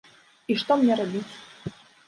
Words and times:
І 0.53 0.55
што 0.61 0.79
мне 0.81 0.97
рабіць? 1.03 1.33